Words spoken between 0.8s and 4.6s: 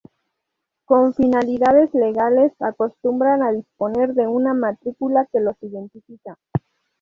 Con finalidades legales, acostumbran a disponer de una